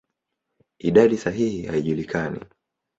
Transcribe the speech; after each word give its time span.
Idadi 0.79 1.17
sahihi 1.17 1.65
haijulikani. 1.67 2.39